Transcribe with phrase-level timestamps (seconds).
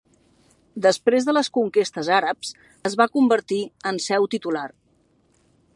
[0.85, 2.51] Després de les conquestes àrabs
[2.91, 3.61] es va convertir
[3.93, 4.67] en seu titular.